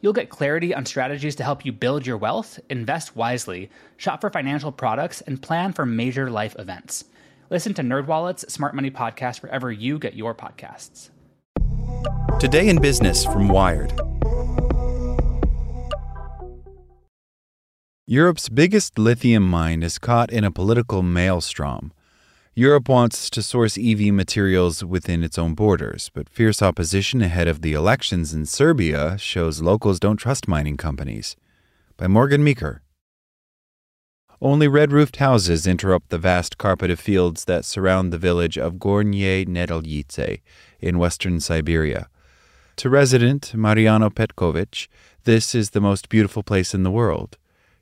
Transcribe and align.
You'll 0.00 0.12
get 0.12 0.28
clarity 0.28 0.74
on 0.74 0.84
strategies 0.84 1.36
to 1.36 1.44
help 1.44 1.64
you 1.64 1.72
build 1.72 2.06
your 2.06 2.18
wealth, 2.18 2.60
invest 2.68 3.16
wisely, 3.16 3.70
shop 3.96 4.20
for 4.20 4.30
financial 4.30 4.70
products, 4.70 5.20
and 5.22 5.40
plan 5.40 5.72
for 5.72 5.86
major 5.86 6.30
life 6.30 6.54
events. 6.58 7.04
Listen 7.48 7.72
to 7.74 7.82
NerdWallet's 7.82 8.52
Smart 8.52 8.74
Money 8.74 8.90
Podcast 8.90 9.42
wherever 9.42 9.72
you 9.72 9.98
get 9.98 10.14
your 10.14 10.34
podcasts. 10.34 11.10
Today 12.38 12.68
in 12.68 12.80
Business 12.80 13.24
from 13.24 13.48
Wired. 13.48 13.92
Europe's 18.06 18.48
biggest 18.48 18.98
lithium 18.98 19.48
mine 19.48 19.82
is 19.82 19.98
caught 19.98 20.30
in 20.30 20.44
a 20.44 20.50
political 20.50 21.02
maelstrom. 21.02 21.92
Europe 22.58 22.88
wants 22.88 23.28
to 23.28 23.42
source 23.42 23.76
EV 23.76 24.14
materials 24.14 24.82
within 24.82 25.22
its 25.22 25.36
own 25.36 25.52
borders, 25.52 26.10
but 26.14 26.30
fierce 26.30 26.62
opposition 26.62 27.20
ahead 27.20 27.46
of 27.46 27.60
the 27.60 27.74
elections 27.74 28.32
in 28.32 28.46
Serbia 28.46 29.18
shows 29.18 29.60
locals 29.60 30.00
don't 30.00 30.16
trust 30.16 30.48
mining 30.48 30.78
companies. 30.78 31.36
By 31.98 32.06
Morgan 32.06 32.42
Meaker. 32.42 32.80
Only 34.40 34.68
red 34.68 34.90
roofed 34.90 35.16
houses 35.16 35.66
interrupt 35.66 36.08
the 36.08 36.16
vast 36.16 36.56
carpet 36.56 36.90
of 36.90 36.98
fields 36.98 37.44
that 37.44 37.66
surround 37.66 38.10
the 38.10 38.16
village 38.16 38.56
of 38.56 38.76
Gornje 38.76 39.46
Nedeljice 39.46 40.40
in 40.80 40.96
western 40.96 41.40
Serbia. 41.40 42.08
To 42.76 42.88
resident 42.88 43.52
Marijana 43.54 44.10
Petkovic, 44.10 44.88
this 45.24 45.54
is 45.54 45.70
the 45.70 45.82
most 45.82 46.08
beautiful 46.08 46.42
place 46.42 46.72
in 46.72 46.84
the 46.84 46.90
world. 46.90 47.36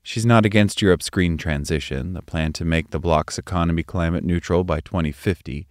She's 0.07 0.27
not 0.27 0.45
against 0.45 0.83
Europe's 0.83 1.09
green 1.09 1.39
transition, 1.39 2.13
the 2.13 2.21
plan 2.21 2.53
to 2.53 2.65
make 2.67 2.91
the 2.91 3.01
bloc's 3.01 3.39
economy 3.39 3.83
climate 3.83 4.23
neutral 4.23 4.63
by 4.63 4.81
2050, 4.81 5.67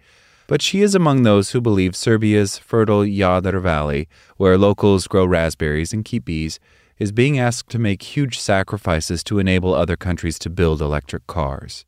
but 0.48 0.60
she 0.60 0.82
is 0.82 0.96
among 0.96 1.22
those 1.22 1.52
who 1.52 1.62
believe 1.62 1.96
Serbia's 1.96 2.58
fertile 2.58 3.04
Jadar 3.04 3.62
Valley, 3.62 4.10
where 4.38 4.58
locals 4.58 5.06
grow 5.06 5.24
raspberries 5.24 5.94
and 5.94 6.04
keep 6.04 6.26
bees, 6.26 6.60
is 6.98 7.12
being 7.12 7.38
asked 7.38 7.70
to 7.70 7.78
make 7.78 8.02
huge 8.02 8.40
sacrifices 8.40 9.24
to 9.26 9.38
enable 9.38 9.76
other 9.76 9.96
countries 9.96 10.40
to 10.40 10.50
build 10.50 10.82
electric 10.82 11.28
cars. 11.28 11.86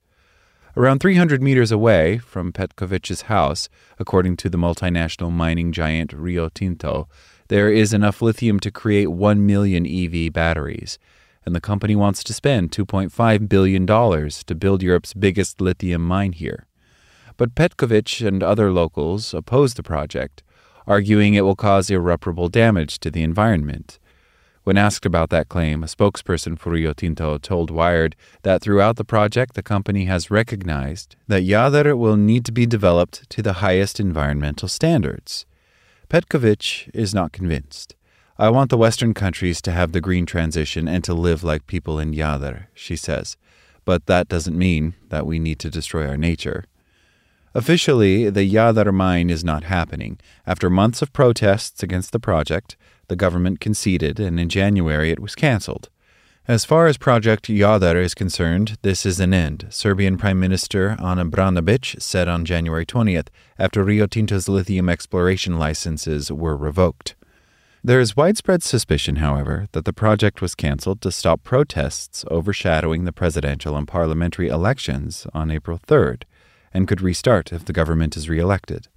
Around 0.78 1.00
300 1.00 1.42
meters 1.42 1.72
away 1.72 2.20
from 2.20 2.54
Petkovic's 2.54 3.24
house, 3.24 3.70
according 3.98 4.38
to 4.38 4.50
the 4.50 4.58
multinational 4.60 5.32
mining 5.32 5.72
giant 5.72 6.14
Rio 6.14 6.50
Tinto, 6.50 7.08
there 7.48 7.72
is 7.72 7.92
enough 7.92 8.22
lithium 8.22 8.60
to 8.60 8.70
create 8.70 9.08
1 9.08 9.44
million 9.48 9.88
EV 9.88 10.32
batteries 10.32 11.00
and 11.46 11.56
the 11.56 11.62
company 11.62 11.96
wants 11.96 12.24
to 12.24 12.34
spend 12.34 12.72
$2.5 12.72 13.48
billion 13.50 13.86
to 13.86 14.56
build 14.56 14.82
Europe's 14.82 15.14
biggest 15.14 15.62
lithium 15.62 16.02
mine 16.02 16.34
here. 16.34 16.68
But 17.38 17.56
Petkovic 17.56 18.26
and 18.26 18.42
other 18.42 18.72
locals 18.72 19.34
oppose 19.34 19.74
the 19.74 19.84
project, 19.84 20.42
arguing 20.88 21.34
it 21.34 21.42
will 21.42 21.56
cause 21.56 21.90
irreparable 21.90 22.50
damage 22.50 23.00
to 23.00 23.12
the 23.12 23.24
environment. 23.24 24.00
When 24.64 24.78
asked 24.78 25.06
about 25.06 25.30
that 25.30 25.48
claim, 25.48 25.84
a 25.84 25.88
spokesperson 25.88 26.58
for 26.58 26.72
Rio 26.72 26.92
Tinto 26.94 27.38
told 27.38 27.70
Wired 27.70 28.16
that 28.42 28.64
throughout 28.64 28.96
the 28.96 29.06
project, 29.06 29.54
the 29.54 29.62
company 29.62 30.06
has 30.06 30.32
recognized 30.32 31.16
that 31.28 31.44
Jadar 31.44 31.96
will 31.96 32.18
need 32.18 32.46
to 32.46 32.52
be 32.52 32.66
developed 32.66 33.30
to 33.30 33.44
the 33.44 33.54
highest 33.54 34.00
environmental 34.00 34.68
standards. 34.68 35.46
Petkovic 36.10 36.90
is 36.96 37.14
not 37.14 37.32
convinced. 37.32 37.96
I 38.38 38.50
want 38.50 38.70
the 38.70 38.78
Western 38.78 39.14
countries 39.14 39.62
to 39.62 39.72
have 39.72 39.94
the 39.94 40.02
green 40.02 40.26
transition 40.26 40.90
and 40.90 41.06
to 41.06 41.14
live 41.14 41.42
like 41.42 41.68
people 41.68 42.00
in 42.00 42.14
Jadar, 42.14 42.66
she 42.74 42.98
says. 42.98 43.38
But 43.86 44.08
that 44.08 44.28
doesn't 44.28 44.58
mean 44.58 44.94
that 45.08 45.26
we 45.26 45.40
need 45.40 45.58
to 45.60 45.70
destroy 45.70 46.06
our 46.06 46.18
nature. 46.18 46.66
Officially, 47.54 48.30
the 48.30 48.54
Jadar 48.54 48.94
mine 48.94 49.30
is 49.30 49.46
not 49.46 49.64
happening. 49.64 50.20
After 50.46 50.70
months 50.70 51.02
of 51.02 51.14
protests 51.14 51.82
against 51.82 52.12
the 52.12 52.20
project, 52.20 52.76
the 53.08 53.16
government 53.16 53.62
conceded, 53.62 54.20
and 54.20 54.38
in 54.38 54.50
January 54.50 55.12
it 55.12 55.20
was 55.20 55.34
cancelled. 55.34 55.88
As 56.46 56.66
far 56.66 56.88
as 56.88 56.98
Project 56.98 57.48
Jadar 57.48 57.96
is 57.96 58.14
concerned, 58.14 58.78
this 58.82 59.06
is 59.06 59.22
an 59.22 59.34
end, 59.34 59.68
Serbian 59.70 60.18
Prime 60.18 60.40
Minister 60.40 60.98
Ana 61.00 61.26
Brnabic 61.26 62.02
said 62.02 62.28
on 62.28 62.44
January 62.44 62.86
20th 62.86 63.30
after 63.58 63.82
Rio 63.84 64.08
Tinto's 64.08 64.50
lithium 64.50 64.90
exploration 64.90 65.58
licenses 65.58 66.32
were 66.32 66.58
revoked. 66.58 67.16
There 67.86 68.00
is 68.00 68.18
widespread 68.18 68.64
suspicion, 68.64 69.18
however, 69.18 69.68
that 69.74 69.86
the 69.86 69.94
project 69.94 70.42
was 70.42 70.56
canceled 70.56 71.02
to 71.02 71.12
stop 71.12 71.44
protests 71.44 72.26
overshadowing 72.32 73.06
the 73.06 73.12
presidential 73.12 73.78
and 73.78 73.88
parliamentary 73.88 74.48
elections 74.48 75.28
on 75.36 75.52
April 75.52 75.80
3rd 75.88 76.24
and 76.74 76.88
could 76.88 77.00
restart 77.00 77.54
if 77.54 77.64
the 77.64 77.74
government 77.74 78.18
is 78.18 78.28
reelected. 78.28 78.88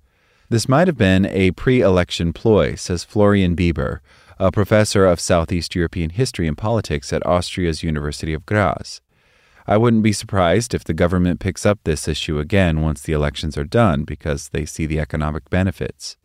This 0.49 0.71
might 0.71 0.89
have 0.89 0.97
been 0.97 1.27
a 1.27 1.51
pre 1.51 1.83
election 1.83 2.33
ploy, 2.33 2.77
says 2.77 3.05
Florian 3.05 3.55
Bieber, 3.55 3.99
a 4.39 4.51
professor 4.51 5.05
of 5.05 5.21
Southeast 5.21 5.75
European 5.75 6.09
history 6.09 6.49
and 6.49 6.57
politics 6.57 7.13
at 7.13 7.27
Austria's 7.27 7.83
University 7.83 8.33
of 8.33 8.47
Graz. 8.47 9.03
I 9.67 9.77
wouldn't 9.77 10.03
be 10.03 10.15
surprised 10.15 10.73
if 10.73 10.85
the 10.85 10.95
government 10.95 11.41
picks 11.41 11.67
up 11.67 11.79
this 11.85 12.09
issue 12.09 12.39
again 12.39 12.81
once 12.81 13.03
the 13.03 13.13
elections 13.13 13.59
are 13.59 13.65
done 13.65 14.05
because 14.05 14.49
they 14.49 14.65
see 14.65 14.87
the 14.87 14.99
economic 14.99 15.51
benefits. 15.51 16.17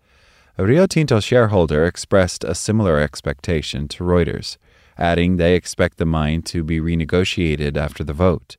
A 0.55 0.63
Rio 0.63 0.85
Tinto 0.85 1.19
shareholder 1.19 1.83
expressed 1.83 2.43
a 2.43 2.53
similar 2.53 2.99
expectation 2.99 3.87
to 3.87 4.03
Reuters, 4.03 4.57
adding 4.99 5.37
they 5.37 5.55
expect 5.55 5.97
the 5.97 6.05
mine 6.05 6.43
to 6.43 6.63
be 6.63 6.79
renegotiated 6.79 7.75
after 7.75 8.03
the 8.03 8.13
vote. 8.13 8.57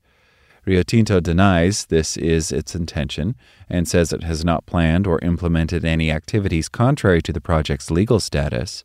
Rio 0.65 0.83
Tinto 0.83 1.21
denies 1.21 1.87
this 1.87 2.17
is 2.17 2.51
its 2.51 2.75
intention 2.75 3.37
and 3.71 3.87
says 3.87 4.13
it 4.13 4.25
has 4.25 4.45
not 4.45 4.67
planned 4.67 5.07
or 5.07 5.21
implemented 5.23 5.85
any 5.85 6.11
activities 6.11 6.69
contrary 6.69 7.23
to 7.23 7.33
the 7.33 7.41
project's 7.41 7.93
legal 7.93 8.19
status. 8.19 8.85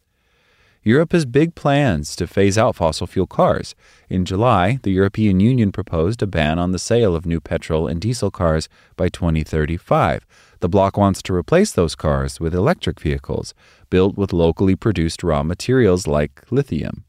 Europe 0.89 1.11
has 1.11 1.27
big 1.27 1.53
plans 1.53 2.16
to 2.16 2.25
phase 2.25 2.57
out 2.57 2.75
fossil 2.75 3.05
fuel 3.05 3.27
cars. 3.27 3.75
In 4.09 4.25
July, 4.25 4.79
the 4.81 4.89
European 4.89 5.39
Union 5.39 5.72
proposed 5.72 6.23
a 6.23 6.25
ban 6.25 6.57
on 6.57 6.72
the 6.72 6.79
sale 6.79 7.16
of 7.16 7.27
new 7.27 7.39
petrol 7.39 7.88
and 7.88 8.01
diesel 8.01 8.31
cars 8.31 8.67
by 8.95 9.07
2035. 9.07 10.25
The 10.61 10.67
bloc 10.67 10.97
wants 10.97 11.22
to 11.22 11.33
replace 11.35 11.72
those 11.73 11.94
cars 11.94 12.39
with 12.39 12.55
electric 12.55 12.99
vehicles 12.99 13.53
built 13.91 14.17
with 14.17 14.33
locally 14.33 14.75
produced 14.75 15.22
raw 15.22 15.44
materials 15.44 16.07
like 16.07 16.44
lithium. 16.49 17.03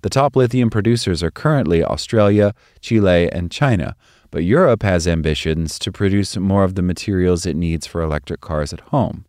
The 0.00 0.08
top 0.08 0.34
lithium 0.34 0.70
producers 0.70 1.22
are 1.22 1.30
currently 1.30 1.84
Australia, 1.84 2.54
Chile, 2.80 3.30
and 3.30 3.50
China, 3.50 3.94
but 4.30 4.44
Europe 4.44 4.82
has 4.82 5.06
ambitions 5.06 5.78
to 5.80 5.92
produce 5.92 6.34
more 6.38 6.64
of 6.64 6.76
the 6.76 6.88
materials 6.92 7.44
it 7.44 7.56
needs 7.56 7.86
for 7.86 8.00
electric 8.00 8.40
cars 8.40 8.72
at 8.72 8.88
home. 8.88 9.26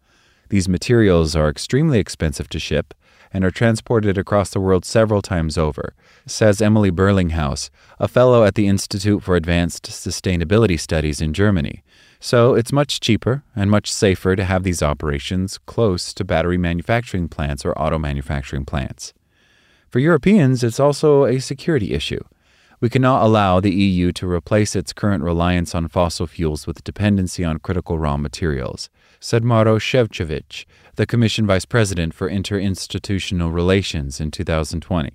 These 0.48 0.70
materials 0.70 1.36
are 1.36 1.50
extremely 1.50 2.00
expensive 2.00 2.48
to 2.50 2.60
ship 2.60 2.94
and 3.34 3.44
are 3.44 3.52
transported 3.52 4.18
across 4.18 4.50
the 4.50 4.60
world 4.60 4.86
several 4.86 5.22
times 5.22 5.58
over, 5.58 5.94
says 6.26 6.62
Emily 6.62 6.92
Berlinghaus, 6.92 7.70
a 8.00 8.08
fellow 8.08 8.44
at 8.44 8.56
the 8.56 8.68
Institute 8.68 9.24
for 9.24 9.36
Advanced 9.36 9.84
Sustainability 9.84 10.80
Studies 10.80 11.22
in 11.22 11.34
Germany. 11.34 11.84
So 12.20 12.54
it's 12.54 12.74
much 12.74 13.00
cheaper 13.00 13.44
and 13.56 13.72
much 13.72 13.92
safer 13.92 14.36
to 14.36 14.44
have 14.44 14.64
these 14.64 14.84
operations 14.84 15.58
close 15.66 16.14
to 16.14 16.26
battery 16.26 16.58
manufacturing 16.58 17.28
plants 17.30 17.64
or 17.64 17.78
auto 17.80 17.98
manufacturing 17.98 18.66
plants. 18.66 19.14
For 19.90 20.00
Europeans, 20.00 20.64
it's 20.64 20.80
also 20.80 21.26
a 21.26 21.40
security 21.40 21.94
issue. 21.94 22.24
We 22.82 22.90
cannot 22.90 23.24
allow 23.24 23.60
the 23.60 23.74
EU 23.74 24.14
to 24.14 24.30
replace 24.30 24.74
its 24.74 24.94
current 24.94 25.22
reliance 25.22 25.76
on 25.76 25.90
fossil 25.90 26.28
fuels 26.28 26.66
with 26.66 26.86
dependency 26.86 27.44
on 27.44 27.60
critical 27.60 28.00
raw 28.00 28.16
materials, 28.16 28.90
said 29.20 29.44
Maros 29.44 29.84
Sefcovic, 29.84 30.66
the 30.96 31.06
Commission 31.06 31.46
Vice 31.46 31.66
President 31.66 32.14
for 32.14 32.30
Interinstitutional 32.30 33.54
Relations 33.54 34.22
in 34.22 34.32
2020. 34.32 35.12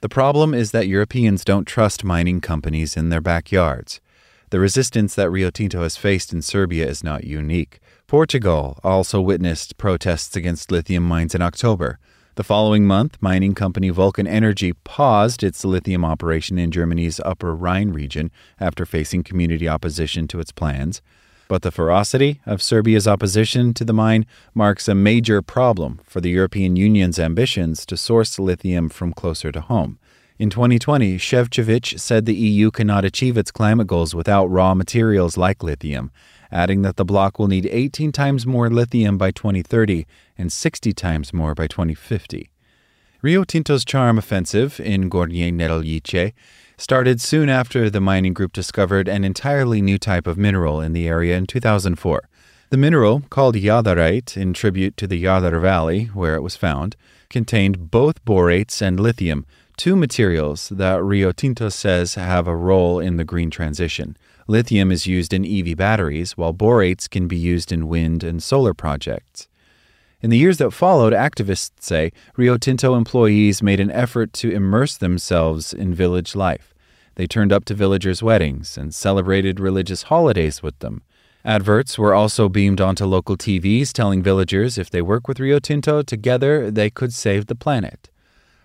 The 0.00 0.08
problem 0.08 0.54
is 0.54 0.70
that 0.70 0.86
Europeans 0.86 1.44
don't 1.44 1.66
trust 1.66 2.04
mining 2.04 2.40
companies 2.40 2.96
in 2.96 3.10
their 3.10 3.20
backyards. 3.20 4.00
The 4.48 4.60
resistance 4.60 5.14
that 5.14 5.30
Rio 5.30 5.50
Tinto 5.50 5.82
has 5.82 5.98
faced 5.98 6.32
in 6.32 6.40
Serbia 6.40 6.86
is 6.86 7.04
not 7.04 7.24
unique. 7.24 7.80
Portugal 8.06 8.78
also 8.82 9.20
witnessed 9.20 9.76
protests 9.76 10.36
against 10.36 10.72
lithium 10.72 11.02
mines 11.02 11.34
in 11.34 11.42
October. 11.42 11.98
The 12.38 12.44
following 12.44 12.86
month, 12.86 13.18
mining 13.20 13.56
company 13.56 13.88
Vulcan 13.88 14.28
Energy 14.28 14.72
paused 14.72 15.42
its 15.42 15.64
lithium 15.64 16.04
operation 16.04 16.56
in 16.56 16.70
Germany's 16.70 17.18
Upper 17.24 17.52
Rhine 17.52 17.90
region 17.90 18.30
after 18.60 18.86
facing 18.86 19.24
community 19.24 19.68
opposition 19.68 20.28
to 20.28 20.38
its 20.38 20.52
plans. 20.52 21.02
But 21.48 21.62
the 21.62 21.72
ferocity 21.72 22.40
of 22.46 22.62
Serbia's 22.62 23.08
opposition 23.08 23.74
to 23.74 23.84
the 23.84 23.92
mine 23.92 24.24
marks 24.54 24.86
a 24.86 24.94
major 24.94 25.42
problem 25.42 25.98
for 26.04 26.20
the 26.20 26.30
European 26.30 26.76
Union's 26.76 27.18
ambitions 27.18 27.84
to 27.86 27.96
source 27.96 28.38
lithium 28.38 28.88
from 28.88 29.12
closer 29.12 29.50
to 29.50 29.60
home. 29.60 29.98
In 30.38 30.48
2020, 30.48 31.18
Sefcovic 31.18 31.98
said 31.98 32.24
the 32.24 32.36
EU 32.36 32.70
cannot 32.70 33.04
achieve 33.04 33.36
its 33.36 33.50
climate 33.50 33.88
goals 33.88 34.14
without 34.14 34.46
raw 34.46 34.74
materials 34.74 35.36
like 35.36 35.64
lithium, 35.64 36.12
adding 36.50 36.82
that 36.82 36.96
the 36.96 37.04
bloc 37.04 37.38
will 37.38 37.48
need 37.48 37.66
18 37.66 38.12
times 38.12 38.46
more 38.46 38.70
lithium 38.70 39.18
by 39.18 39.30
2030 39.30 40.06
and 40.36 40.52
60 40.52 40.92
times 40.92 41.32
more 41.32 41.54
by 41.54 41.66
2050. 41.66 42.50
Rio 43.20 43.44
Tinto's 43.44 43.84
charm 43.84 44.16
offensive 44.16 44.78
in 44.78 45.10
Gornje 45.10 45.52
Nedeljice 45.52 46.32
started 46.76 47.20
soon 47.20 47.48
after 47.48 47.90
the 47.90 48.00
mining 48.00 48.32
group 48.32 48.52
discovered 48.52 49.08
an 49.08 49.24
entirely 49.24 49.82
new 49.82 49.98
type 49.98 50.28
of 50.28 50.38
mineral 50.38 50.80
in 50.80 50.92
the 50.92 51.08
area 51.08 51.36
in 51.36 51.46
2004. 51.46 52.28
The 52.70 52.76
mineral, 52.76 53.22
called 53.30 53.56
jadarite 53.56 54.36
in 54.36 54.52
tribute 54.52 54.96
to 54.98 55.06
the 55.06 55.24
Jadar 55.24 55.60
Valley 55.60 56.04
where 56.14 56.36
it 56.36 56.42
was 56.42 56.54
found, 56.54 56.96
contained 57.28 57.90
both 57.90 58.24
borates 58.24 58.80
and 58.80 59.00
lithium, 59.00 59.46
two 59.76 59.96
materials 59.96 60.68
that 60.68 61.02
Rio 61.02 61.32
Tinto 61.32 61.70
says 61.70 62.14
have 62.14 62.46
a 62.46 62.56
role 62.56 63.00
in 63.00 63.16
the 63.16 63.24
green 63.24 63.50
transition. 63.50 64.16
Lithium 64.50 64.90
is 64.90 65.06
used 65.06 65.34
in 65.34 65.44
EV 65.44 65.76
batteries, 65.76 66.38
while 66.38 66.54
borates 66.54 67.06
can 67.06 67.28
be 67.28 67.36
used 67.36 67.70
in 67.70 67.86
wind 67.86 68.24
and 68.24 68.42
solar 68.42 68.72
projects. 68.72 69.46
In 70.22 70.30
the 70.30 70.38
years 70.38 70.56
that 70.56 70.70
followed, 70.70 71.12
activists 71.12 71.82
say 71.82 72.12
Rio 72.34 72.56
Tinto 72.56 72.94
employees 72.94 73.62
made 73.62 73.78
an 73.78 73.90
effort 73.90 74.32
to 74.32 74.50
immerse 74.50 74.96
themselves 74.96 75.74
in 75.74 75.92
village 75.92 76.34
life. 76.34 76.72
They 77.16 77.26
turned 77.26 77.52
up 77.52 77.66
to 77.66 77.74
villagers' 77.74 78.22
weddings 78.22 78.78
and 78.78 78.94
celebrated 78.94 79.60
religious 79.60 80.04
holidays 80.04 80.62
with 80.62 80.78
them. 80.78 81.02
Adverts 81.44 81.98
were 81.98 82.14
also 82.14 82.48
beamed 82.48 82.80
onto 82.80 83.04
local 83.04 83.36
TVs 83.36 83.92
telling 83.92 84.22
villagers 84.22 84.78
if 84.78 84.88
they 84.88 85.02
work 85.02 85.28
with 85.28 85.40
Rio 85.40 85.58
Tinto 85.58 86.00
together, 86.00 86.70
they 86.70 86.88
could 86.88 87.12
save 87.12 87.46
the 87.46 87.54
planet. 87.54 88.08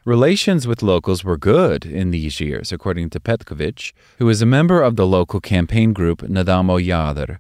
Relations 0.06 0.68
with 0.68 0.84
locals 0.84 1.24
were 1.24 1.38
good 1.38 1.86
in 1.86 2.12
these 2.12 2.42
years, 2.42 2.74
according 2.74 3.10
to 3.10 3.22
Petkovic, 3.22 3.94
who 4.18 4.28
is 4.28 4.42
a 4.42 4.46
member 4.46 4.82
of 4.82 4.98
the 4.98 5.08
local 5.08 5.40
campaign 5.40 5.94
group 5.94 6.28
Ne 6.28 6.44
damo 6.44 6.78
Jadar. 6.78 7.38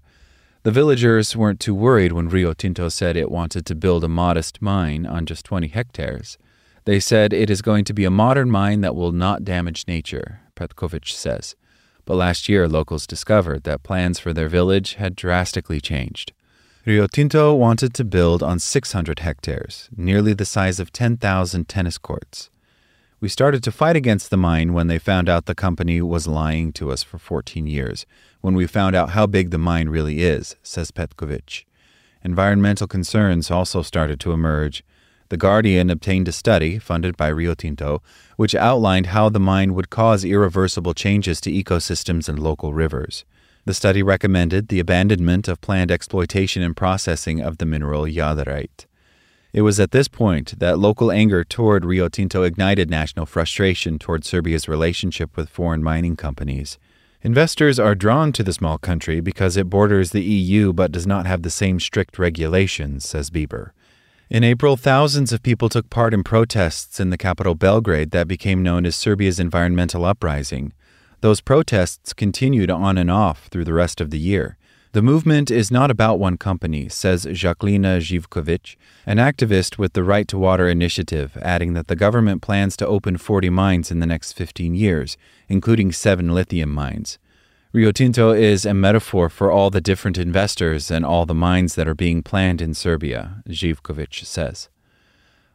The 0.63 0.71
villagers 0.71 1.36
weren't 1.36 1.60
too 1.60 1.75
worried 1.75 2.13
when 2.13 2.30
Rio 2.30 2.54
Tinto 2.54 2.88
said 2.88 3.18
it 3.18 3.30
wanted 3.30 3.65
to 3.65 3.75
build 3.75 4.06
a 4.06 4.07
modest 4.07 4.62
mine 4.62 5.06
on 5.06 5.25
just 5.25 5.44
20 5.44 5.68
hectares. 5.68 6.38
They 6.86 7.01
said 7.01 7.33
it 7.33 7.50
is 7.50 7.62
going 7.62 7.83
to 7.83 7.94
be 7.94 8.06
a 8.06 8.10
modern 8.10 8.50
mine 8.50 8.80
that 8.80 8.95
will 8.95 9.12
not 9.12 9.44
damage 9.44 9.86
nature, 9.86 10.39
Petkovic 10.56 11.09
says. 11.09 11.57
But 12.06 12.16
last 12.16 12.48
year, 12.48 12.69
locals 12.69 13.06
discovered 13.06 13.63
that 13.63 13.83
plans 13.83 14.19
for 14.19 14.31
their 14.31 14.48
village 14.48 14.94
had 14.94 15.18
drastically 15.18 15.81
changed. 15.81 16.31
Rio 16.86 17.07
Tinto 17.07 17.54
wanted 17.54 17.94
to 17.95 18.06
build 18.06 18.42
on 18.42 18.59
600 18.59 19.19
hectares, 19.19 19.89
nearly 19.98 20.33
the 20.33 20.45
size 20.45 20.80
of 20.80 20.94
10,000 20.94 21.68
tennis 21.68 21.98
courts. 21.98 22.50
We 23.24 23.30
started 23.30 23.64
to 23.64 23.72
fight 23.72 23.96
against 23.96 24.31
the 24.31 24.36
mine 24.36 24.74
when 24.74 24.88
they 24.88 25.00
found 25.00 25.30
out 25.30 25.46
the 25.46 25.56
company 25.56 26.02
was 26.02 26.28
lying 26.28 26.74
to 26.74 26.92
us 26.92 27.04
for 27.04 27.18
14 27.18 27.66
years, 27.66 28.06
when 28.42 28.54
we 28.54 28.68
found 28.68 28.98
out 28.98 29.12
how 29.12 29.28
big 29.28 29.50
the 29.50 29.58
mine 29.58 29.88
really 29.88 30.24
is, 30.24 30.58
says 30.62 30.92
Petkovic. 30.92 31.64
Environmental 32.22 32.86
concerns 32.86 33.50
also 33.50 33.81
started 33.81 34.20
to 34.20 34.34
emerge. 34.34 34.84
The 35.30 35.38
Guardian 35.38 35.90
obtained 35.90 36.28
a 36.28 36.34
study, 36.34 36.80
funded 36.80 37.16
by 37.16 37.30
Rio 37.30 37.54
Tinto, 37.54 38.02
which 38.36 38.56
outlined 38.56 39.06
how 39.06 39.30
the 39.30 39.40
mine 39.40 39.74
would 39.74 39.90
cause 39.90 40.26
irreversible 40.26 40.94
changes 40.94 41.40
to 41.40 41.50
ecosystems 41.50 42.28
and 42.28 42.38
local 42.38 42.74
rivers. 42.74 43.24
The 43.64 43.74
study 43.74 44.04
recommended 44.04 44.68
the 44.68 44.81
abandonment 44.81 45.48
of 45.48 45.62
planned 45.62 45.92
exploitation 45.92 46.62
and 46.62 46.76
processing 46.76 47.40
of 47.40 47.58
the 47.58 47.66
mineral 47.66 48.04
jadarite. 48.04 48.86
It 49.54 49.62
was 49.62 49.80
at 49.80 49.92
this 49.92 50.08
point 50.08 50.58
that 50.58 50.80
local 50.80 51.12
anger 51.12 51.44
toward 51.44 51.86
Rio 51.86 52.10
Tinto 52.10 52.42
ignited 52.42 52.90
national 52.90 53.28
frustration 53.28 54.00
toward 54.00 54.26
Serbia's 54.26 54.68
relationship 54.68 55.38
with 55.38 55.48
foreign 55.48 55.84
mining 55.84 56.16
companies. 56.16 56.80
Investors 57.22 57.78
are 57.78 57.94
drawn 57.94 58.32
to 58.32 58.42
the 58.42 58.52
small 58.52 58.80
country 58.80 59.22
because 59.22 59.56
it 59.56 59.70
borders 59.70 60.10
the 60.10 60.24
EU 60.24 60.74
but 60.74 60.92
does 60.92 61.06
not 61.06 61.28
have 61.28 61.44
the 61.44 61.52
same 61.52 61.80
strict 61.80 62.18
regulations, 62.18 63.08
says 63.08 63.30
Bieber. 63.30 63.70
In 64.28 64.44
April, 64.44 64.76
thousands 64.76 65.32
of 65.32 65.44
people 65.44 65.70
took 65.70 65.88
part 65.92 66.16
in 66.16 66.24
protests 66.24 67.00
in 67.00 67.12
the 67.12 67.18
capital 67.18 67.54
Belgrade 67.54 68.10
that 68.10 68.28
became 68.28 68.64
known 68.64 68.88
as 68.88 68.96
Serbia's 68.96 69.40
environmental 69.40 70.04
uprising. 70.04 70.74
Those 71.22 71.42
protests 71.42 72.12
continued 72.12 72.72
on 72.72 72.98
and 72.98 73.12
off 73.12 73.46
through 73.48 73.66
the 73.66 73.74
rest 73.74 74.02
of 74.02 74.10
the 74.10 74.20
year. 74.20 74.58
The 74.94 75.01
movement 75.01 75.50
is 75.50 75.72
not 75.72 75.90
about 75.90 76.19
one 76.19 76.38
company, 76.38 76.88
says 76.88 77.25
Jacqueline 77.34 77.81
Zivkovic, 77.81 78.75
an 79.07 79.18
activist 79.18 79.80
with 79.80 79.94
the 79.94 80.04
Right 80.04 80.28
to 80.28 80.38
Water 80.38 80.69
initiative, 80.69 81.36
adding 81.42 81.74
that 81.74 81.88
the 81.88 81.95
government 81.95 82.44
plans 82.44 82.78
to 82.78 82.86
open 82.86 83.18
40 83.18 83.50
mines 83.50 83.90
in 83.90 84.01
the 84.01 84.06
next 84.06 84.34
15 84.34 84.75
years, 84.75 85.18
including 85.50 85.92
seven 85.92 86.30
lithium 86.30 86.69
mines. 86.69 87.18
Rio 87.72 87.92
Tinto 87.92 88.34
is 88.34 88.68
a 88.68 88.75
metaphor 88.75 89.30
for 89.30 89.50
all 89.51 89.72
the 89.72 89.81
different 89.81 90.19
investors 90.19 90.92
and 90.92 91.04
all 91.04 91.25
the 91.25 91.34
mines 91.34 91.74
that 91.74 91.88
are 91.88 91.95
being 91.95 92.22
planned 92.22 92.62
in 92.62 92.75
Serbia, 92.75 93.42
Zivkovic 93.50 94.24
says. 94.24 94.69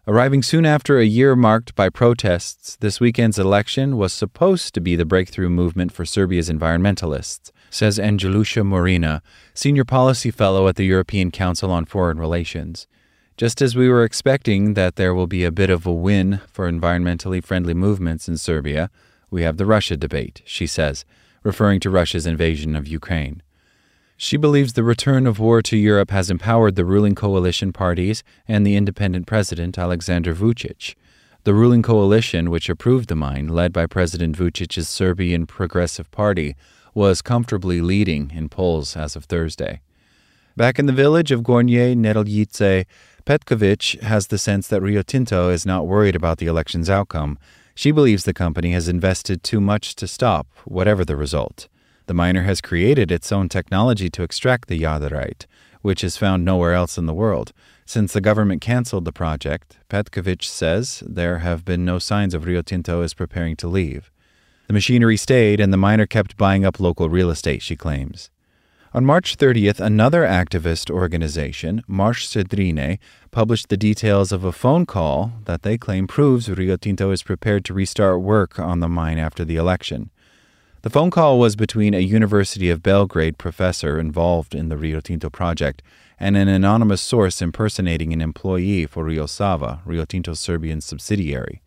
Arriving 0.08 0.43
soon 0.43 0.67
after 0.67 0.99
a 0.99 1.05
year 1.05 1.37
marked 1.37 1.76
by 1.76 1.88
protests, 1.90 2.75
this 2.81 2.99
weekend's 2.99 3.38
election 3.38 3.99
was 3.99 4.12
supposed 4.12 4.75
to 4.75 4.81
be 4.81 4.96
the 4.96 5.05
breakthrough 5.05 5.49
movement 5.49 5.93
for 5.93 6.05
Serbia's 6.05 6.50
environmentalists 6.50 7.52
says 7.70 7.99
Engjellushe 7.99 8.62
Morina, 8.62 9.20
Senior 9.55 9.85
Policy 9.85 10.31
Fellow 10.31 10.69
at 10.69 10.76
the 10.76 10.87
European 10.87 11.31
Council 11.31 11.70
on 11.70 11.85
Foreign 11.85 12.19
Relations. 12.19 12.87
Just 13.37 13.62
as 13.62 13.76
we 13.76 13.88
were 13.88 14.05
expecting 14.05 14.75
that 14.75 14.97
there 14.97 15.15
will 15.15 15.29
be 15.29 15.44
a 15.44 15.53
bit 15.53 15.70
of 15.70 15.87
a 15.87 15.93
win 15.93 16.41
for 16.50 16.70
environmentally 16.70 17.43
friendly 17.43 17.75
movements 17.75 18.29
in 18.29 18.37
Serbia, 18.37 18.91
we 19.31 19.43
have 19.43 19.59
the 19.59 19.67
Russia 19.67 19.97
debate, 19.97 20.42
she 20.45 20.66
says, 20.66 21.04
referring 21.42 21.81
to 21.81 21.90
Russia's 21.90 22.26
invasion 22.26 22.75
of 22.75 22.88
Ukraine. 22.88 23.42
She 24.16 24.37
believes 24.37 24.73
the 24.73 24.83
return 24.83 25.28
of 25.28 25.38
war 25.38 25.62
to 25.62 25.76
Europe 25.76 26.11
has 26.11 26.28
empowered 26.28 26.75
the 26.75 26.85
ruling 26.85 27.14
coalition 27.14 27.73
parties 27.73 28.25
and 28.49 28.66
the 28.66 28.75
independent 28.75 29.28
president, 29.28 29.78
Alexander 29.78 30.35
Vucic. 30.35 30.97
The 31.45 31.54
ruling 31.54 31.83
coalition, 31.83 32.50
which 32.50 32.69
approved 32.69 33.09
the 33.09 33.14
mine, 33.14 33.47
led 33.47 33.73
by 33.73 33.87
President 33.87 34.37
Vucic's 34.37 34.88
Serbian 34.88 35.47
Progressive 35.47 36.11
Party, 36.11 36.57
was 36.95 37.23
comfortably 37.23 37.80
leading 37.80 38.30
in 38.35 38.49
polls 38.49 38.97
as 38.97 39.16
of 39.16 39.25
Thursday. 39.25 39.80
Back 40.57 40.78
in 40.78 40.87
the 40.87 40.92
village 40.92 41.30
of 41.30 41.42
Gornje 41.42 41.97
Nedeljice, 41.97 42.85
Petkovic 43.25 44.00
has 44.00 44.26
the 44.26 44.38
sense 44.38 44.68
that 44.68 44.80
Rio 44.80 45.02
Tinto 45.02 45.50
is 45.50 45.66
not 45.66 45.87
worried 45.87 46.16
about 46.16 46.38
the 46.38 46.47
election's 46.47 46.90
outcome. 46.90 47.38
She 47.75 47.90
believes 47.92 48.25
the 48.25 48.35
company 48.35 48.73
has 48.73 48.88
invested 48.88 49.42
too 49.42 49.61
much 49.61 49.95
to 49.97 50.09
stop, 50.09 50.49
whatever 50.64 51.04
the 51.04 51.14
result. 51.14 51.68
The 52.07 52.14
miner 52.14 52.42
has 52.42 52.62
created 52.62 53.12
its 53.12 53.30
own 53.30 53.49
technology 53.49 54.09
to 54.11 54.23
extract 54.23 54.66
the 54.66 54.80
jadarite, 54.80 55.47
which 55.83 56.02
is 56.02 56.16
found 56.16 56.45
nowhere 56.45 56.73
else 56.73 56.99
in 56.99 57.07
the 57.07 57.14
world. 57.14 57.52
Since 57.85 58.12
the 58.12 58.21
government 58.21 58.61
canceled 58.61 59.04
the 59.04 59.12
project, 59.12 59.78
Petkovic 59.88 60.42
says 60.42 61.02
there 61.07 61.38
have 61.38 61.64
been 61.64 61.85
no 61.85 61.99
signs 61.99 62.35
of 62.35 62.47
Rio 62.47 62.62
Tinto 62.62 63.02
is 63.02 63.14
preparing 63.14 63.57
to 63.57 63.68
leave. 63.68 64.11
The 64.68 64.75
machinery 64.75 65.16
stayed, 65.16 65.60
and 65.60 65.72
the 65.72 65.78
miner 65.78 66.06
kept 66.06 66.37
buying 66.37 66.62
up 66.62 66.78
local 66.78 67.08
real 67.08 67.30
estate, 67.30 67.62
she 67.62 67.75
claims. 67.75 68.28
On 68.92 69.02
March 69.02 69.38
30th, 69.38 69.80
another 69.80 70.25
activist 70.25 70.90
organization, 70.90 71.82
Mars 71.87 72.28
sa 72.28 72.40
Drine, 72.40 72.98
published 73.30 73.70
the 73.70 73.78
details 73.78 74.30
of 74.30 74.44
a 74.44 74.52
phone 74.52 74.84
call 74.84 75.32
that 75.46 75.62
they 75.62 75.78
claim 75.78 76.06
proves 76.06 76.50
Rio 76.50 76.76
Tinto 76.76 77.10
is 77.10 77.22
prepared 77.22 77.64
to 77.64 77.72
restart 77.72 78.20
work 78.20 78.58
on 78.58 78.80
the 78.80 78.88
mine 78.88 79.16
after 79.16 79.42
the 79.42 79.56
election. 79.56 80.10
The 80.82 80.90
phone 80.90 81.10
call 81.10 81.38
was 81.38 81.56
between 81.56 81.94
a 81.94 82.00
University 82.00 82.68
of 82.68 82.82
Belgrade 82.82 83.38
professor 83.38 83.98
involved 83.98 84.54
in 84.54 84.68
the 84.68 84.76
Rio 84.76 85.00
Tinto 85.00 85.30
project 85.30 85.82
and 86.20 86.37
an 86.37 86.48
anonymous 86.48 87.00
source 87.00 87.40
impersonating 87.40 88.12
an 88.12 88.20
employee 88.20 88.84
for 88.84 89.04
Rio 89.04 89.25
Sava, 89.25 89.80
Rio 89.87 90.04
Tinto's 90.04 90.40
Serbian 90.40 90.82
subsidiary. 90.82 91.62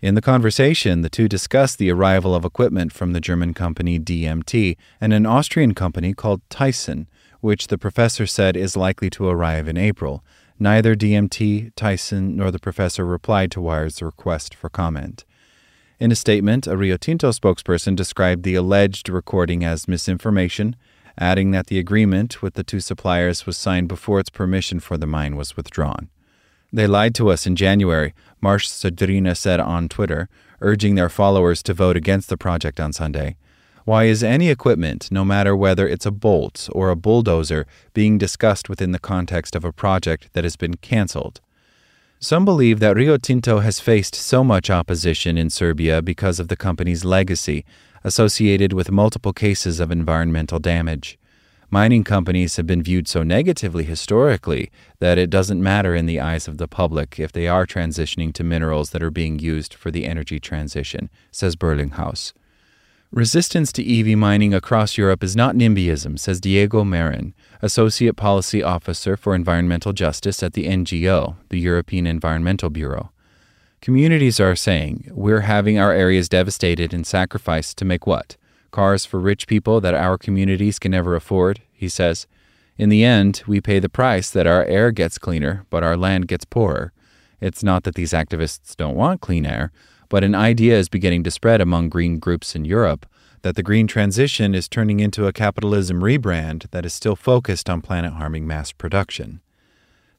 In 0.00 0.14
the 0.14 0.22
conversation, 0.22 1.02
the 1.02 1.10
two 1.10 1.26
discussed 1.26 1.78
the 1.78 1.90
arrival 1.90 2.32
of 2.32 2.44
equipment 2.44 2.92
from 2.92 3.12
the 3.12 3.20
German 3.20 3.52
company 3.52 3.98
DMT 3.98 4.76
and 5.00 5.12
an 5.12 5.26
Austrian 5.26 5.74
company 5.74 6.14
called 6.14 6.40
Tyson, 6.48 7.08
which 7.40 7.66
the 7.66 7.78
professor 7.78 8.24
said 8.24 8.56
is 8.56 8.76
likely 8.76 9.10
to 9.10 9.26
arrive 9.26 9.66
in 9.66 9.76
April. 9.76 10.22
Neither 10.56 10.94
DMT, 10.94 11.72
Tyson, 11.74 12.36
nor 12.36 12.52
the 12.52 12.60
professor 12.60 13.04
replied 13.04 13.50
to 13.50 13.60
Wired's 13.60 14.00
request 14.00 14.54
for 14.54 14.68
comment. 14.68 15.24
In 15.98 16.12
a 16.12 16.16
statement, 16.16 16.68
a 16.68 16.76
Rio 16.76 16.96
Tinto 16.96 17.30
spokesperson 17.32 17.96
described 17.96 18.44
the 18.44 18.54
alleged 18.54 19.08
recording 19.08 19.64
as 19.64 19.88
misinformation, 19.88 20.76
adding 21.18 21.50
that 21.50 21.66
the 21.66 21.80
agreement 21.80 22.40
with 22.40 22.54
the 22.54 22.62
two 22.62 22.78
suppliers 22.78 23.46
was 23.46 23.56
signed 23.56 23.88
before 23.88 24.20
its 24.20 24.30
permission 24.30 24.78
for 24.78 24.96
the 24.96 25.08
mine 25.08 25.34
was 25.34 25.56
withdrawn. 25.56 26.08
They 26.72 26.86
lied 26.86 27.14
to 27.14 27.30
us 27.30 27.46
in 27.46 27.56
January, 27.56 28.14
Mars 28.40 28.70
sa 28.70 28.90
Drine 28.90 29.34
said 29.36 29.58
on 29.58 29.88
Twitter, 29.88 30.28
urging 30.60 30.94
their 30.94 31.08
followers 31.08 31.62
to 31.62 31.74
vote 31.74 31.96
against 31.96 32.28
the 32.28 32.36
project 32.36 32.78
on 32.78 32.92
Sunday. 32.92 33.36
Why 33.84 34.04
is 34.04 34.22
any 34.22 34.50
equipment, 34.50 35.10
no 35.10 35.24
matter 35.24 35.56
whether 35.56 35.88
it's 35.88 36.04
a 36.04 36.10
bolt 36.10 36.68
or 36.72 36.90
a 36.90 36.96
bulldozer, 36.96 37.66
being 37.94 38.18
discussed 38.18 38.68
within 38.68 38.92
the 38.92 38.98
context 38.98 39.56
of 39.56 39.64
a 39.64 39.72
project 39.72 40.28
that 40.34 40.44
has 40.44 40.56
been 40.56 40.74
cancelled? 40.74 41.40
Some 42.20 42.44
believe 42.44 42.80
that 42.80 42.96
Rio 42.96 43.16
Tinto 43.16 43.60
has 43.60 43.80
faced 43.80 44.14
so 44.14 44.44
much 44.44 44.68
opposition 44.68 45.38
in 45.38 45.48
Serbia 45.48 46.02
because 46.02 46.38
of 46.38 46.48
the 46.48 46.56
company's 46.56 47.04
legacy, 47.04 47.64
associated 48.04 48.74
with 48.74 48.90
multiple 48.90 49.32
cases 49.32 49.80
of 49.80 49.90
environmental 49.90 50.58
damage. 50.58 51.18
Mining 51.70 52.02
companies 52.02 52.56
have 52.56 52.66
been 52.66 52.82
viewed 52.82 53.06
so 53.06 53.22
negatively 53.22 53.84
historically 53.84 54.70
that 55.00 55.18
it 55.18 55.28
doesn't 55.28 55.62
matter 55.62 55.94
in 55.94 56.06
the 56.06 56.18
eyes 56.18 56.48
of 56.48 56.56
the 56.56 56.66
public 56.66 57.20
if 57.20 57.30
they 57.30 57.46
are 57.46 57.66
transitioning 57.66 58.32
to 58.32 58.42
minerals 58.42 58.90
that 58.90 59.02
are 59.02 59.10
being 59.10 59.38
used 59.38 59.74
for 59.74 59.90
the 59.90 60.06
energy 60.06 60.40
transition, 60.40 61.10
says 61.30 61.56
Berlinghaus. 61.56 62.32
Resistance 63.12 63.70
to 63.72 63.84
EV 63.84 64.16
mining 64.16 64.54
across 64.54 64.96
Europe 64.96 65.22
is 65.22 65.36
not 65.36 65.54
NIMBYism, 65.54 66.18
says 66.18 66.40
Diego 66.40 66.84
Marin, 66.84 67.34
Associate 67.60 68.16
Policy 68.16 68.62
Officer 68.62 69.14
for 69.16 69.34
Environmental 69.34 69.92
Justice 69.92 70.42
at 70.42 70.54
the 70.54 70.66
NGO, 70.66 71.36
the 71.50 71.60
European 71.60 72.06
Environmental 72.06 72.70
Bureau. 72.70 73.10
Communities 73.82 74.40
are 74.40 74.56
saying, 74.56 75.10
we're 75.12 75.42
having 75.42 75.78
our 75.78 75.92
areas 75.92 76.30
devastated 76.30 76.94
and 76.94 77.06
sacrificed 77.06 77.76
to 77.78 77.84
make 77.84 78.06
what? 78.06 78.38
Cars 78.70 79.04
for 79.04 79.18
rich 79.18 79.46
people 79.46 79.80
that 79.80 79.94
our 79.94 80.18
communities 80.18 80.78
can 80.78 80.92
never 80.92 81.14
afford, 81.14 81.60
he 81.72 81.88
says. 81.88 82.26
In 82.76 82.88
the 82.88 83.04
end, 83.04 83.42
we 83.46 83.60
pay 83.60 83.78
the 83.78 83.88
price 83.88 84.30
that 84.30 84.46
our 84.46 84.64
air 84.64 84.92
gets 84.92 85.18
cleaner, 85.18 85.64
but 85.70 85.82
our 85.82 85.96
land 85.96 86.28
gets 86.28 86.44
poorer. 86.44 86.92
It's 87.40 87.62
not 87.62 87.84
that 87.84 87.94
these 87.94 88.12
activists 88.12 88.76
don't 88.76 88.96
want 88.96 89.20
clean 89.20 89.46
air, 89.46 89.72
but 90.08 90.24
an 90.24 90.34
idea 90.34 90.78
is 90.78 90.88
beginning 90.88 91.24
to 91.24 91.30
spread 91.30 91.60
among 91.60 91.88
green 91.88 92.18
groups 92.18 92.54
in 92.54 92.64
Europe 92.64 93.06
that 93.42 93.56
the 93.56 93.62
green 93.62 93.86
transition 93.86 94.54
is 94.54 94.68
turning 94.68 95.00
into 95.00 95.26
a 95.26 95.32
capitalism 95.32 96.00
rebrand 96.00 96.70
that 96.70 96.84
is 96.84 96.92
still 96.92 97.16
focused 97.16 97.70
on 97.70 97.80
planet 97.80 98.14
harming 98.14 98.46
mass 98.46 98.72
production. 98.72 99.40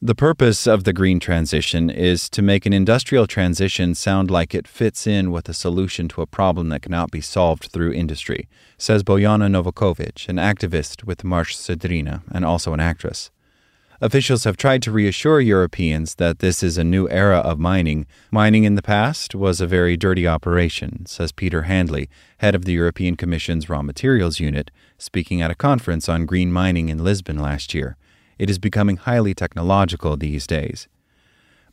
The 0.02 0.16
purpose 0.16 0.66
of 0.66 0.86
the 0.86 0.94
green 0.94 1.20
transition 1.20 1.90
is 1.90 2.30
to 2.30 2.42
make 2.42 2.66
an 2.66 2.72
industrial 2.72 3.28
transition 3.28 3.94
sound 3.94 4.32
like 4.32 4.56
it 4.56 4.66
fits 4.66 5.06
in 5.06 5.30
with 5.30 5.50
a 5.50 5.54
solution 5.54 6.08
to 6.08 6.22
a 6.22 6.26
problem 6.26 6.70
that 6.70 6.84
cannot 6.84 7.12
be 7.12 7.20
solved 7.20 7.66
through 7.66 7.92
industry, 7.92 8.48
says 8.78 9.04
Bojana 9.04 9.50
Novakovic, 9.52 10.30
an 10.30 10.38
activist 10.38 11.04
with 11.04 11.26
Mars 11.26 11.58
sa 11.58 11.74
Drine 11.74 12.22
and 12.32 12.46
also 12.46 12.72
an 12.74 12.80
actress. 12.80 13.30
Officials 14.00 14.46
have 14.46 14.56
tried 14.56 14.82
to 14.84 14.92
reassure 14.94 15.42
Europeans 15.42 16.16
that 16.16 16.40
this 16.40 16.64
is 16.64 16.78
a 16.78 16.84
new 16.86 17.10
era 17.10 17.40
of 17.40 17.60
mining. 17.60 18.08
Mining 18.32 18.64
in 18.64 18.76
the 18.76 18.82
past 18.82 19.36
was 19.36 19.60
a 19.60 19.68
very 19.68 19.98
dirty 19.98 20.26
operation, 20.26 21.06
says 21.08 21.34
Peter 21.34 21.64
Handley, 21.64 22.10
head 22.38 22.56
of 22.56 22.64
the 22.64 22.72
European 22.72 23.18
Commission's 23.18 23.68
Raw 23.68 23.82
Materials 23.82 24.40
Unit, 24.40 24.72
speaking 24.98 25.42
at 25.42 25.52
a 25.52 25.56
conference 25.56 26.08
on 26.08 26.26
green 26.26 26.54
mining 26.54 26.88
in 26.88 27.04
Lisbon 27.04 27.38
last 27.38 27.74
year. 27.74 27.98
It 28.40 28.50
is 28.50 28.58
becoming 28.58 28.98
highly 28.98 29.36
technological 29.36 30.18
these 30.18 30.48
days. 30.48 30.88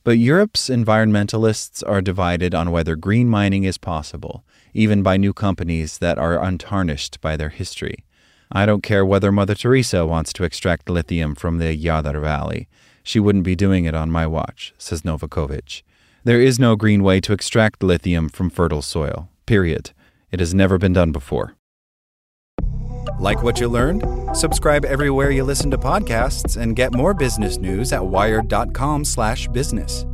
But 0.04 0.18
Europe's 0.18 0.68
environmentalists 0.68 1.82
are 1.84 2.00
divided 2.00 2.54
on 2.54 2.70
whether 2.70 2.94
green 2.94 3.28
mining 3.28 3.64
is 3.64 3.78
possible, 3.78 4.44
even 4.74 5.02
by 5.02 5.16
new 5.16 5.32
companies 5.32 5.98
that 5.98 6.18
are 6.18 6.40
untarnished 6.40 7.20
by 7.20 7.36
their 7.36 7.48
history. 7.48 8.04
I 8.52 8.66
don't 8.66 8.84
care 8.84 9.04
whether 9.04 9.32
Mother 9.32 9.56
Teresa 9.56 10.06
wants 10.06 10.32
to 10.34 10.44
extract 10.44 10.88
lithium 10.88 11.34
from 11.34 11.58
the 11.58 11.76
Jadar 11.76 12.20
Valley. 12.20 12.68
She 13.02 13.18
wouldn't 13.18 13.44
be 13.44 13.56
doing 13.56 13.84
it 13.84 13.94
on 13.94 14.10
my 14.10 14.26
watch, 14.26 14.72
says 14.78 15.02
Novakovic. 15.02 15.82
There 16.22 16.40
is 16.40 16.58
no 16.58 16.76
green 16.76 17.02
way 17.02 17.20
to 17.22 17.32
extract 17.32 17.82
lithium 17.82 18.28
from 18.28 18.50
fertile 18.50 18.82
soil. 18.82 19.28
Period. 19.46 19.90
It 20.30 20.38
has 20.38 20.54
never 20.54 20.78
been 20.78 20.92
done 20.92 21.10
before. 21.10 21.55
Like 23.18 23.42
what 23.42 23.60
you 23.60 23.68
learned? 23.68 24.04
Subscribe 24.36 24.84
everywhere 24.84 25.30
you 25.30 25.44
listen 25.44 25.70
to 25.72 25.78
podcasts 25.78 26.60
and 26.60 26.76
get 26.76 26.94
more 26.94 27.14
business 27.14 27.58
news 27.58 27.92
at 27.92 28.06
wired.com/business. 28.06 30.06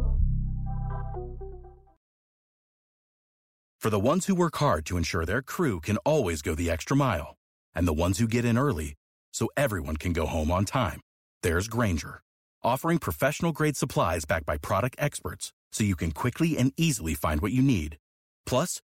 For 3.81 3.91
the 3.91 3.99
ones 3.99 4.27
who 4.27 4.37
work 4.37 4.57
hard 4.59 4.87
to 4.87 4.97
ensure 4.97 5.27
their 5.27 5.43
crew 5.43 5.81
can 5.81 5.97
always 6.05 6.41
go 6.41 6.55
the 6.55 6.71
extra 6.71 6.97
mile, 6.97 7.35
and 7.75 7.85
the 7.85 7.93
ones 7.93 8.21
who 8.21 8.29
get 8.29 8.45
in 8.45 8.57
early 8.57 8.95
so 9.35 9.49
everyone 9.57 9.97
can 9.97 10.13
go 10.13 10.27
home 10.27 10.53
on 10.53 10.65
time, 10.65 11.01
there's 11.43 11.67
Grainger, 11.67 12.21
offering 12.63 12.99
professional-grade 12.99 13.77
supplies 13.77 14.25
backed 14.25 14.47
by 14.47 14.57
product 14.57 14.95
experts 15.01 15.53
so 15.73 15.83
you 15.83 15.97
can 15.97 16.13
quickly 16.13 16.57
and 16.57 16.73
easily 16.77 17.15
find 17.15 17.41
what 17.41 17.51
you 17.51 17.61
need. 17.61 17.97
Plus, 18.47 18.81